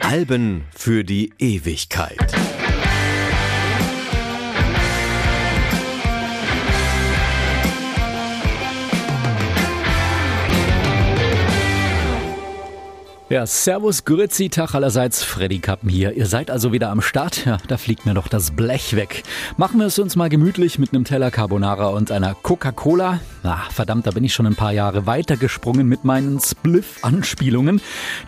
[0.00, 2.32] Alben für die Ewigkeit.
[13.30, 16.12] Ja, Servus, Grüezi, Tag allerseits, Freddy Kappen hier.
[16.12, 17.46] Ihr seid also wieder am Start?
[17.46, 19.22] Ja, da fliegt mir doch das Blech weg.
[19.56, 23.20] Machen wir es uns mal gemütlich mit einem Teller Carbonara und einer Coca-Cola.
[23.44, 27.80] Na, verdammt, da bin ich schon ein paar Jahre weitergesprungen mit meinen Spliff-Anspielungen.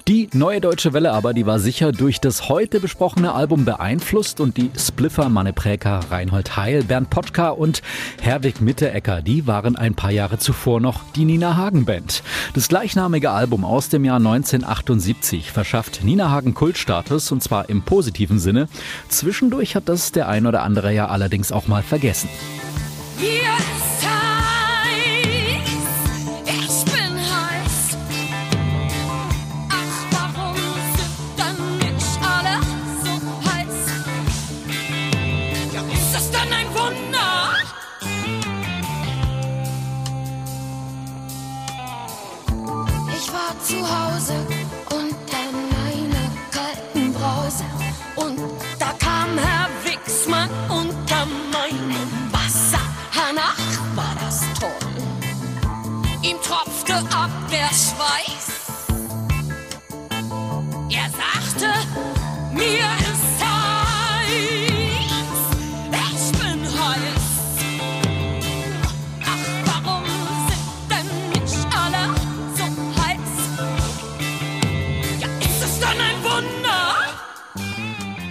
[0.07, 4.57] Die neue deutsche Welle aber, die war sicher durch das heute besprochene Album beeinflusst und
[4.57, 7.83] die Spliffer Manne Präker, Reinhold Heil, Bernd Pottka und
[8.21, 12.23] Herwig Mitterecker, die waren ein paar Jahre zuvor noch die Nina Hagen Band.
[12.55, 14.77] Das gleichnamige Album aus dem Jahr 1978
[15.17, 18.69] 1978 verschafft Nina Hagen Kultstatus und zwar im positiven Sinne.
[19.09, 22.29] Zwischendurch hat das der ein oder andere ja allerdings auch mal vergessen.
[43.67, 44.56] Zu Hause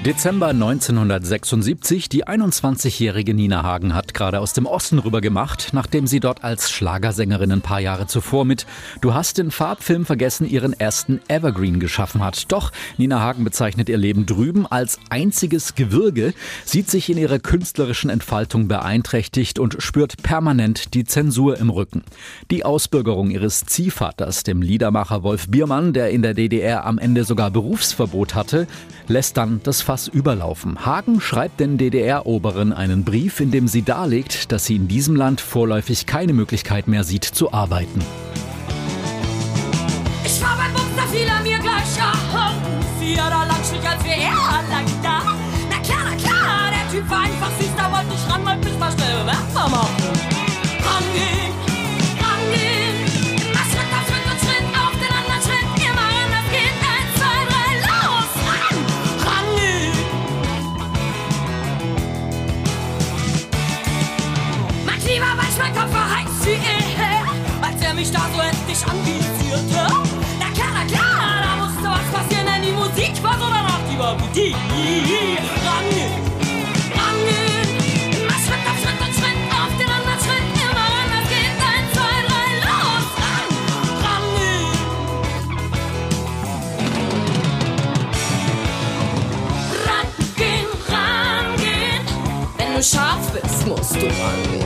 [0.06, 2.09] Dezember 1976.
[2.09, 6.70] Die 21-jährige Nina Hagen hat gerade aus dem Osten rüber gemacht, nachdem sie dort als
[6.70, 8.67] Schlagersängerin ein paar Jahre zuvor mit
[9.02, 12.52] Du hast den Farbfilm vergessen ihren ersten Evergreen geschaffen hat.
[12.52, 16.35] Doch Nina Hagen bezeichnet ihr Leben drüben als einziges Gewürge,
[16.66, 22.03] sieht sich in ihrer künstlerischen Entfaltung beeinträchtigt und spürt permanent die Zensur im Rücken.
[22.51, 27.50] Die Ausbürgerung ihres Ziehvaters, dem Liedermacher Wolf Biermann, der in der DDR am Ende sogar
[27.50, 28.68] Berufsverbot hatte,
[29.07, 30.85] lässt dann das Fass überlaufen.
[30.85, 35.41] Hagen schreibt den DDR-Oberen einen Brief, in dem sie darlegt, dass sie in diesem Land
[35.41, 38.01] vorläufig keine Möglichkeit mehr sieht zu arbeiten.
[40.25, 42.56] Ich war beim Bums, fiel er mir gleich an.
[43.00, 45.22] Vier lang schlich, als wäre er lang da.
[45.69, 48.79] Na klar, na klar, der Typ war einfach süß, da wollte ich ran, wollte mich
[48.79, 50.25] mal schnell bemerkbar machen.
[68.06, 69.88] Mich da so endlich anvisierte.
[70.40, 73.98] Na klar, na klar, da musste was passieren, denn die Musik war so danach die
[73.98, 74.56] Appetit.
[75.66, 76.14] Rangehen,
[77.00, 77.70] rangehen,
[78.22, 81.90] immer Schritt auf Schritt und Schritt auf den anderen Schritt, immer ran, das geht, eins,
[81.96, 82.18] zwei,
[82.68, 83.46] los, ran,
[90.92, 92.02] rangehen,
[92.58, 94.65] wenn du scharf bist, musst du rangehen.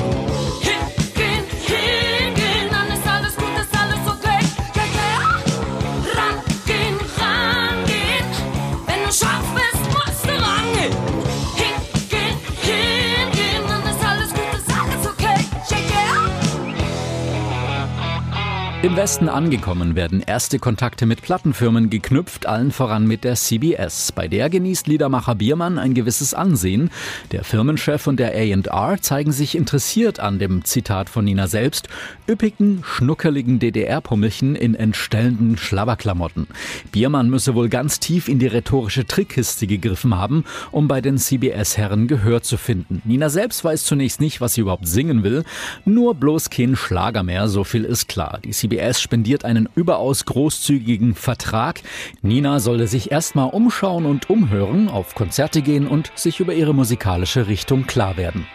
[18.99, 24.11] Westen angekommen werden erste Kontakte mit Plattenfirmen geknüpft, allen voran mit der CBS.
[24.11, 26.91] Bei der genießt Liedermacher Biermann ein gewisses Ansehen.
[27.31, 31.87] Der Firmenchef und der A&R zeigen sich interessiert an dem Zitat von Nina selbst,
[32.29, 36.47] üppigen, schnuckeligen DDR-Pummelchen in entstellenden Schlabberklamotten.
[36.91, 42.09] Biermann müsse wohl ganz tief in die rhetorische Trickkiste gegriffen haben, um bei den CBS-Herren
[42.09, 43.01] Gehör zu finden.
[43.05, 45.45] Nina selbst weiß zunächst nicht, was sie überhaupt singen will,
[45.85, 48.39] nur bloß kein Schlager mehr, so viel ist klar.
[48.43, 51.81] Die CBS spendiert einen überaus großzügigen Vertrag.
[52.21, 57.47] Nina solle sich erstmal umschauen und umhören, auf Konzerte gehen und sich über ihre musikalische
[57.47, 58.47] Richtung klar werden.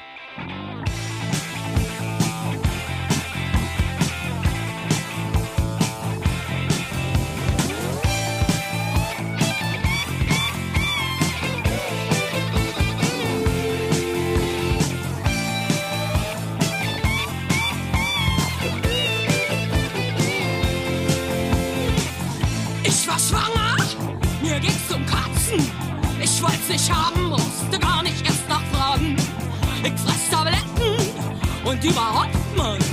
[31.90, 32.84] Nachfragen.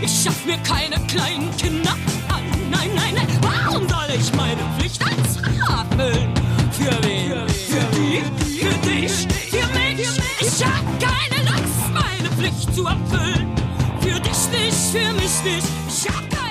[0.00, 1.92] Ich schaff mir keine kleinen Kinder
[2.28, 2.42] an.
[2.70, 3.26] Nein, nein, nein.
[3.40, 6.34] Warum soll ich meine Pflicht als erfüllen?
[6.72, 7.48] Für wen?
[7.48, 8.22] Für die?
[8.58, 9.12] Für dich?
[9.50, 10.08] Für mich?
[10.40, 13.54] Ich hab keine Lust, meine Pflicht zu erfüllen.
[14.00, 15.66] Für dich nicht, für mich nicht.
[15.88, 16.41] Ich hab keine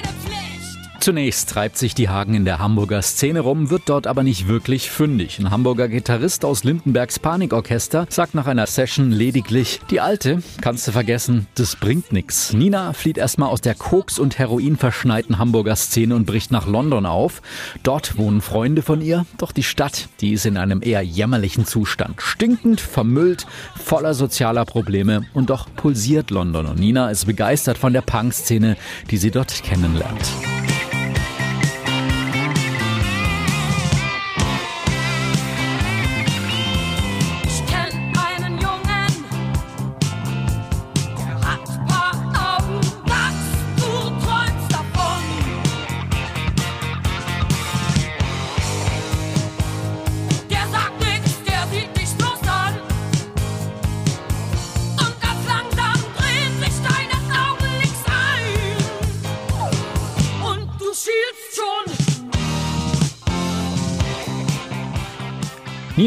[1.02, 4.92] Zunächst treibt sich die Hagen in der Hamburger Szene rum, wird dort aber nicht wirklich
[4.92, 5.40] fündig.
[5.40, 10.92] Ein Hamburger Gitarrist aus Lindenbergs Panikorchester sagt nach einer Session lediglich, die alte, kannst du
[10.92, 12.54] vergessen, das bringt nix.
[12.54, 17.08] Nina flieht erstmal aus der Koks- und Heroin verschneiten Hamburger Szene und bricht nach London
[17.08, 17.42] auf.
[17.82, 22.22] Dort wohnen Freunde von ihr, doch die Stadt, die ist in einem eher jämmerlichen Zustand.
[22.22, 28.02] Stinkend, vermüllt, voller sozialer Probleme und doch pulsiert London und Nina ist begeistert von der
[28.02, 28.78] Punk-Szene,
[29.10, 30.30] die sie dort kennenlernt.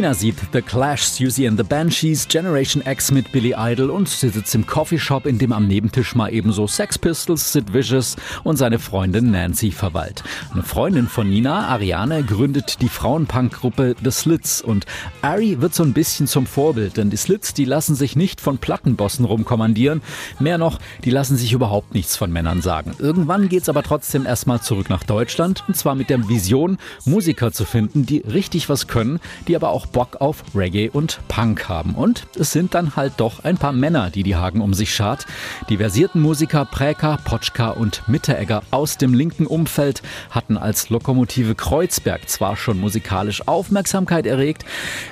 [0.05, 4.29] Nina sieht The Clash, Susie and the Banshees, Generation X mit Billy Idol und sie
[4.29, 8.79] sitzt im Coffeeshop, in dem am Nebentisch mal ebenso Sex Pistols, Sid Vicious und seine
[8.79, 10.23] Freundin Nancy verweilt.
[10.53, 14.85] Eine Freundin von Nina, Ariane, gründet die Frauenpunk-Gruppe The Slits und
[15.23, 18.59] Ari wird so ein bisschen zum Vorbild, denn die Slits, die lassen sich nicht von
[18.59, 20.03] Plattenbossen rumkommandieren.
[20.39, 22.93] Mehr noch, die lassen sich überhaupt nichts von Männern sagen.
[22.99, 27.65] Irgendwann geht's aber trotzdem erstmal zurück nach Deutschland und zwar mit der Vision, Musiker zu
[27.65, 29.19] finden, die richtig was können,
[29.49, 31.95] die aber auch Bock auf Reggae und Punk haben.
[31.95, 35.25] Und es sind dann halt doch ein paar Männer, die die Hagen um sich schart.
[35.69, 42.29] Die versierten Musiker Präker, Potschka und Mitteregger aus dem linken Umfeld hatten als Lokomotive Kreuzberg
[42.29, 44.65] zwar schon musikalisch Aufmerksamkeit erregt,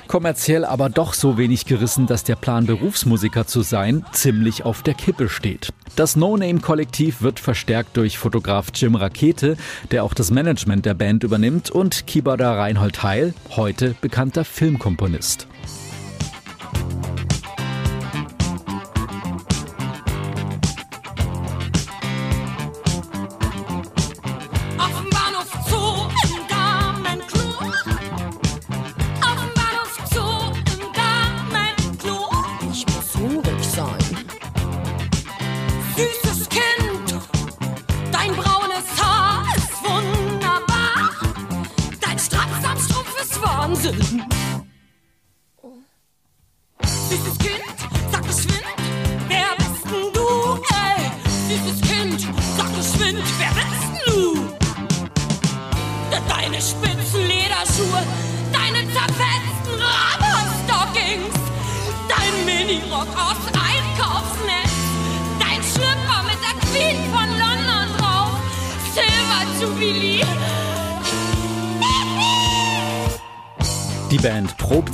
[0.07, 4.95] kommerziell aber doch so wenig gerissen, dass der Plan Berufsmusiker zu sein ziemlich auf der
[4.95, 5.71] Kippe steht.
[5.95, 9.57] Das No-Name-Kollektiv wird verstärkt durch Fotograf Jim Rakete,
[9.91, 14.43] der auch das Management der Band übernimmt, und Keyboarder Reinhold Heil, heute bekannter
[14.73, 15.47] Filmkomponist.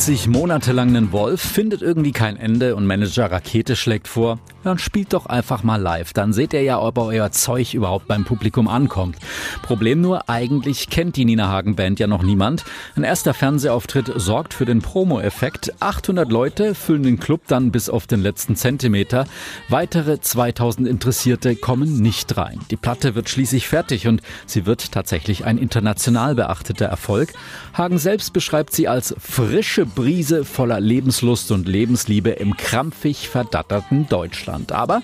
[0.10, 5.14] 40 Monate einen Wolf, findet irgendwie kein Ende und Manager Rakete schlägt vor, dann spielt
[5.14, 6.14] doch einfach mal live.
[6.14, 9.18] Dann seht ihr ja, ob euer Zeug überhaupt beim Publikum ankommt.
[9.62, 12.66] Problem nur, eigentlich kennt die Nina Hagen Band ja noch niemand.
[12.96, 15.74] Ein erster Fernsehauftritt sorgt für den Promo-Effekt.
[15.80, 19.26] 800 Leute füllen den Club dann bis auf den letzten Zentimeter.
[19.70, 22.60] Weitere 2000 Interessierte kommen nicht rein.
[22.72, 27.34] Die Platte wird schließlich fertig und sie wird tatsächlich ein international beachteter Erfolg.
[27.74, 34.49] Hagen selbst beschreibt sie als frische Brise voller Lebenslust und Lebensliebe im krampfig verdatterten Deutschland.
[34.72, 35.02] Aber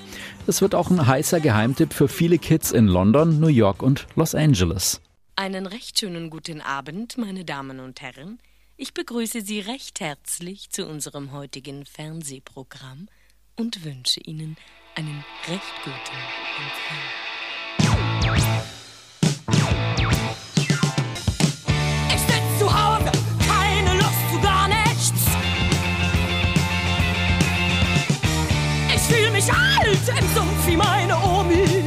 [0.48, 4.36] es wird auch ein heißer Geheimtipp für viele Kids in London, New York und Los
[4.36, 5.02] Angeles.
[5.36, 8.40] Einen recht schönen guten Abend, meine Damen und Herren.
[8.78, 13.08] Ich begrüße Sie recht herzlich zu unserem heutigen Fernsehprogramm
[13.56, 14.58] und wünsche Ihnen
[14.96, 16.18] einen recht guten
[16.58, 17.26] Empfang.
[29.96, 31.85] Glotz von Ost nach West,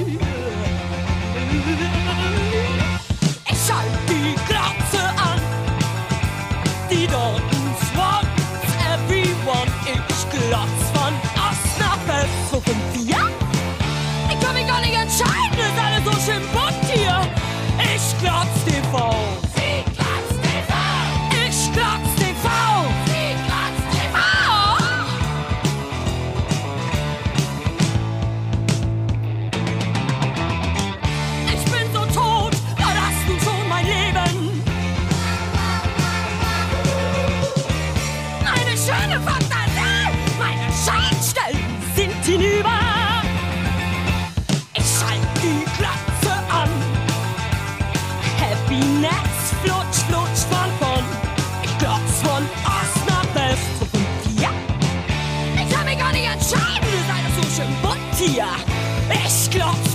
[59.28, 59.87] Skrott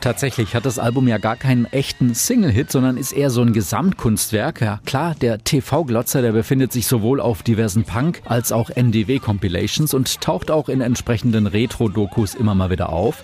[0.00, 4.62] Tatsächlich hat das Album ja gar keinen echten Single-Hit, sondern ist eher so ein Gesamtkunstwerk.
[4.62, 10.22] Ja, klar, der TV-Glotzer, der befindet sich sowohl auf diversen Punk- als auch NDW-Compilations und
[10.22, 13.22] taucht auch in entsprechenden Retro-Dokus immer mal wieder auf.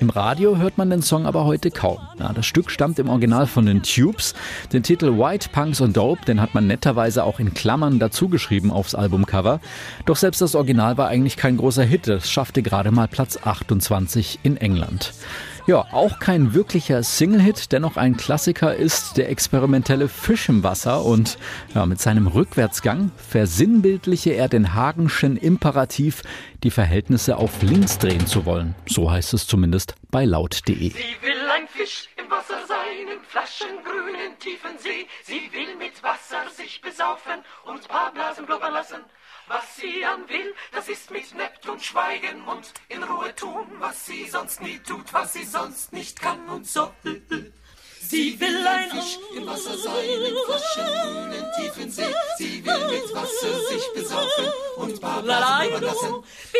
[0.00, 1.98] Im Radio hört man den Song aber heute kaum.
[2.18, 4.34] Ja, das Stück stammt im Original von den Tubes.
[4.72, 8.96] Den Titel White Punks und Dope, den hat man netterweise auch in Klammern dazugeschrieben aufs
[8.96, 9.60] Albumcover.
[10.06, 12.08] Doch selbst das Original war eigentlich kein großer Hit.
[12.08, 15.14] Es schaffte gerade mal Platz 28 in England.
[15.66, 21.38] Ja, auch kein wirklicher Single-Hit, dennoch ein Klassiker ist der experimentelle Fisch im Wasser und
[21.74, 26.22] ja, mit seinem Rückwärtsgang versinnbildliche er den Hagenschen Imperativ,
[26.62, 28.76] die Verhältnisse auf links drehen zu wollen.
[28.86, 30.76] So heißt es zumindest bei laut.de.
[30.76, 35.08] Sie will ein Fisch im Wasser sein, im flaschengrünen tiefen See.
[35.24, 38.98] Sie will mit Wasser sich besaufen und paar Blasen blubbern lassen.
[39.48, 44.28] Was sie an will, das ist mit Neptun schweigen und in Ruhe tun, was sie
[44.28, 46.90] sonst nie tut, was sie sonst nicht kann und so.
[48.00, 52.14] Sie will ein Fisch im Wasser sein, im frischen, grünen, tiefen See.
[52.38, 54.35] Sie will mit Wasser sich besaufen
[55.20, 56.14] überlassen.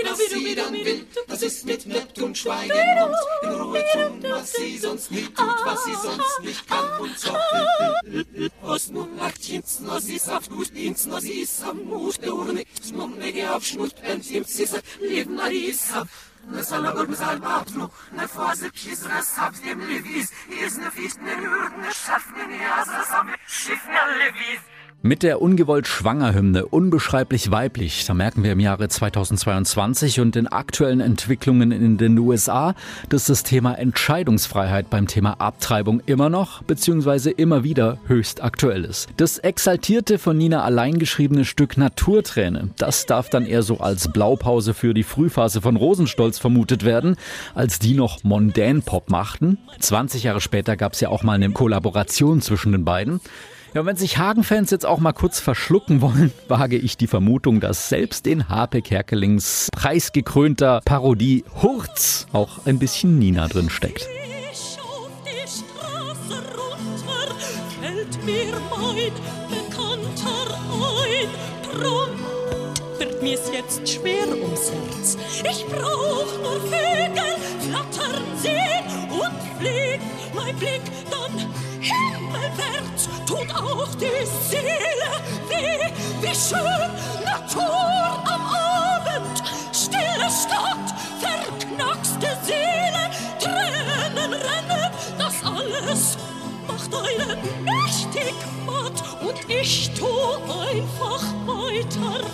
[0.04, 2.72] Was sie dann will, das ist mit Neptun schweigen
[3.04, 7.18] und in Ruhe tun, was sie sonst nie tut, was sie sonst nicht kann und
[7.18, 7.34] so.
[8.62, 13.16] Os nun aktiens, nos is auf gut ins, nos is am Mut, der Urne, smum
[13.18, 16.08] nege auf Schnut, pentim, sisa, leben aris, hab.
[16.48, 20.30] Nasala gurmsal batnu, ne fase pizras hab dem Levis,
[20.64, 24.75] is ne ficht ne Hürden, ne schaffen ne Asas am Schiff ne Levis.
[25.06, 30.98] Mit der ungewollt Schwangerhymne unbeschreiblich weiblich, da merken wir im Jahre 2022 und den aktuellen
[30.98, 32.75] Entwicklungen in den USA,
[33.08, 37.30] dass das Thema Entscheidungsfreiheit beim Thema Abtreibung immer noch bzw.
[37.30, 39.08] immer wieder höchst aktuell ist.
[39.16, 44.75] Das exaltierte von Nina allein geschriebene Stück Naturträne, das darf dann eher so als Blaupause
[44.75, 47.14] für die Frühphase von Rosenstolz vermutet werden,
[47.54, 49.58] als die noch mondän Pop machten.
[49.78, 53.20] 20 Jahre später gab es ja auch mal eine Kollaboration zwischen den beiden.
[53.76, 57.90] Ja, wenn sich Hagen-Fans jetzt auch mal kurz verschlucken wollen, wage ich die Vermutung, dass
[57.90, 64.09] selbst in Harpe Kerkelings preisgekrönter Parodie Hurz auch ein bisschen Nina drin steckt.
[64.50, 67.35] Ich auf die Straße runter,
[67.83, 69.12] fällt mir mein
[69.50, 71.28] Bekannter ein.
[71.78, 75.18] Drum wird mir's jetzt schwer ums Herz.
[75.42, 80.80] Ich brauch nur Vögel flattern sehen und fliegt mein Blick
[81.11, 81.55] dann
[81.86, 83.08] himmelwärts.
[83.26, 85.12] Tut auch die Seele
[85.48, 86.90] weh, wie schön
[87.24, 89.42] Natur am Abend.
[89.72, 90.88] Stille Stadt,
[91.20, 96.18] verknackste Seele, Tränen rennen, das alles
[96.66, 98.34] macht einen mächtig
[98.66, 102.26] matt und ich tu einfach weiter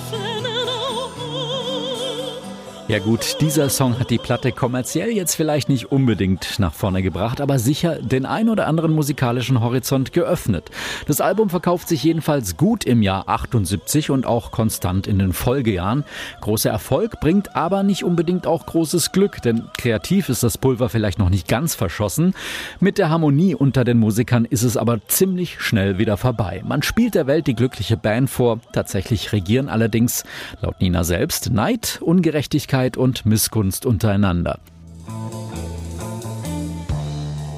[2.93, 7.41] Ja gut, dieser Song hat die Platte kommerziell jetzt vielleicht nicht unbedingt nach vorne gebracht,
[7.41, 10.71] aber sicher den ein oder anderen musikalischen Horizont geöffnet.
[11.07, 16.05] Das Album verkauft sich jedenfalls gut im Jahr 78 und auch konstant in den Folgejahren.
[16.43, 21.19] Großer Erfolg bringt aber nicht unbedingt auch großes Glück, denn kreativ ist das Pulver vielleicht
[21.19, 22.35] noch nicht ganz verschossen.
[22.79, 26.63] Mit der Harmonie unter den Musikern ist es aber ziemlich schnell wieder vorbei.
[26.67, 30.25] Man spielt der Welt die glückliche Band vor, tatsächlich regieren allerdings,
[30.61, 34.59] laut Nina selbst, Neid, Ungerechtigkeit und Missgunst untereinander.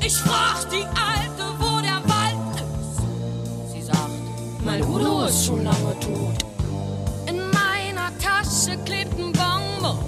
[0.05, 3.73] Ich frag die Alte, wo der Wald ist.
[3.73, 6.45] Sie sagt, mein Udo ist schon lange tot.
[7.27, 9.99] In meiner Tasche klebt ein Bonbon.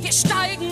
[0.00, 0.70] Wir steigen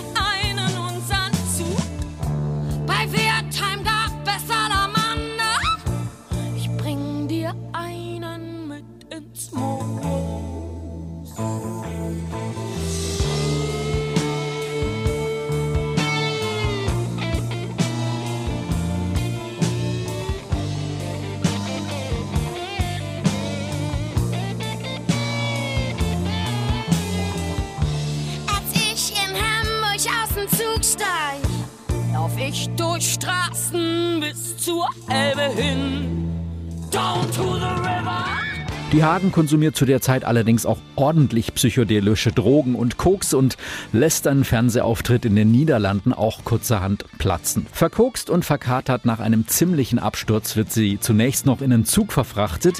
[38.92, 43.59] Die Hagen konsumiert zu der Zeit allerdings auch ordentlich psychedelische Drogen und Koks und
[43.92, 47.66] lässt einen Fernsehauftritt in den Niederlanden auch kurzerhand platzen.
[47.71, 52.78] Verkokst und verkatert nach einem ziemlichen Absturz wird sie zunächst noch in einen Zug verfrachtet.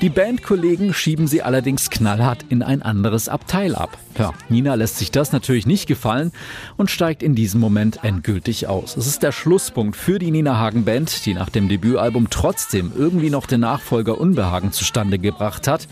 [0.00, 3.98] Die Bandkollegen schieben sie allerdings knallhart in ein anderes Abteil ab.
[4.16, 6.30] Ja, Nina lässt sich das natürlich nicht gefallen
[6.76, 8.96] und steigt in diesem Moment endgültig aus.
[8.96, 13.30] Es ist der Schlusspunkt für die Nina Hagen Band, die nach dem Debütalbum trotzdem irgendwie
[13.30, 15.88] noch den Nachfolger Unbehagen zustande gebracht hat.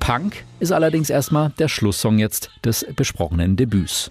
[0.00, 4.10] Punk ist allerdings erstmal der Schlusssong jetzt des besprochenen Debüts.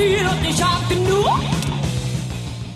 [0.00, 1.40] Viel und ich hab genug.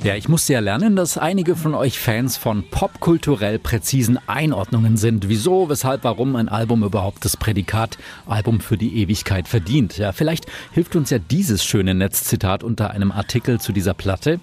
[0.02, 5.30] Ja, ich musste ja lernen, dass einige von euch Fans von popkulturell präzisen Einordnungen sind.
[5.30, 9.96] Wieso, weshalb, warum ein Album überhaupt das Prädikat Album für die Ewigkeit verdient.
[9.96, 14.40] Ja, vielleicht hilft uns ja dieses schöne Netzzitat unter einem Artikel zu dieser Platte.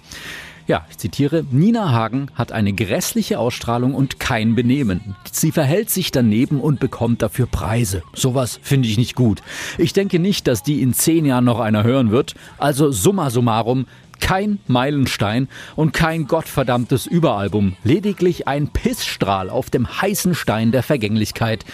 [0.66, 5.16] Ja, ich zitiere, Nina Hagen hat eine grässliche Ausstrahlung und kein Benehmen.
[5.30, 8.02] Sie verhält sich daneben und bekommt dafür Preise.
[8.14, 9.42] Sowas finde ich nicht gut.
[9.76, 12.34] Ich denke nicht, dass die in zehn Jahren noch einer hören wird.
[12.58, 13.86] Also summa summarum,
[14.20, 21.64] kein Meilenstein und kein gottverdammtes Überalbum, lediglich ein Pissstrahl auf dem heißen Stein der Vergänglichkeit.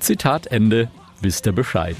[0.00, 1.96] Zitat Ende, wisst ihr Bescheid.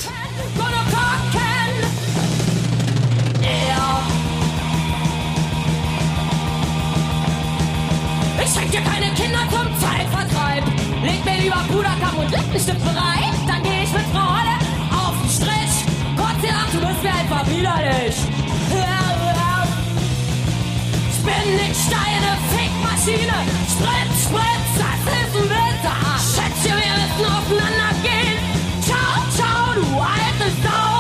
[11.45, 13.37] Lieber Puderkamm und Lippenstift bereit.
[13.47, 14.57] Dann geh ich mit Freude
[14.97, 15.85] auf den Strich.
[16.17, 18.17] Gott sei Dank, du bist mir einfach widerlich.
[21.11, 23.37] Ich bin nicht deine Fickmaschine.
[23.69, 25.97] Spritz, spritz, das ist ein Winter.
[26.33, 28.41] Schätze, wir müssen aufeinander gehen.
[28.81, 30.95] Ciao, ciao, du alte Sau.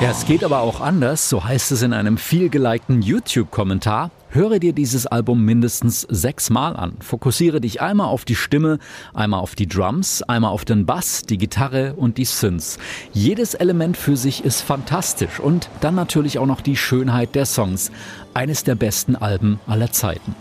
[0.00, 4.12] Ja, es geht aber auch anders, so heißt es in einem vielgelikten YouTube-Kommentar.
[4.30, 6.96] Höre dir dieses Album mindestens sechsmal an.
[7.00, 8.78] Fokussiere dich einmal auf die Stimme,
[9.14, 12.78] einmal auf die Drums, einmal auf den Bass, die Gitarre und die Synths.
[13.14, 17.90] Jedes Element für sich ist fantastisch und dann natürlich auch noch die Schönheit der Songs.
[18.34, 20.34] Eines der besten Alben aller Zeiten.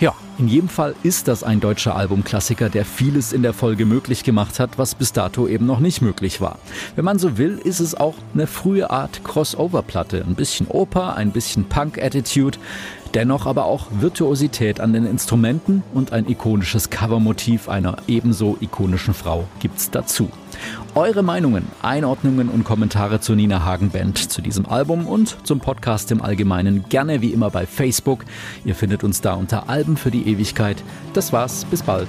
[0.00, 4.24] Ja, in jedem Fall ist das ein deutscher Albumklassiker, der vieles in der Folge möglich
[4.24, 6.58] gemacht hat, was bis dato eben noch nicht möglich war.
[6.96, 10.24] Wenn man so will, ist es auch eine frühe Art Crossover-Platte.
[10.26, 12.58] Ein bisschen Oper, ein bisschen Punk-Attitude.
[13.16, 19.44] Dennoch aber auch Virtuosität an den Instrumenten und ein ikonisches Covermotiv einer ebenso ikonischen Frau
[19.58, 20.28] gibt's dazu.
[20.94, 26.12] Eure Meinungen, Einordnungen und Kommentare zur Nina Hagen Band, zu diesem Album und zum Podcast
[26.12, 28.26] im Allgemeinen gerne wie immer bei Facebook.
[28.66, 30.76] Ihr findet uns da unter Alben für die Ewigkeit.
[31.14, 32.08] Das war's, bis bald.